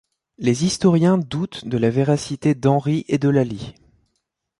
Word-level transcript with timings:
Les 0.39 0.65
historiens 0.65 1.19
doutent 1.19 1.67
de 1.67 1.77
la 1.77 1.91
véracité 1.91 2.55
d'Henri 2.55 3.05
et 3.07 3.19
de 3.19 3.29
Lalli. 3.29 3.75